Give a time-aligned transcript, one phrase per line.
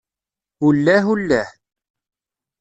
[0.67, 1.49] Ullah, ullah.